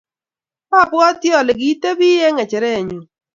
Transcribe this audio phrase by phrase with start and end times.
[0.79, 2.99] abwatii ale kitepii eng ngechereenyu.